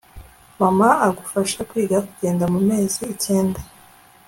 [0.59, 3.59] mama agufasha kwiga kugenda mu mezi icyenda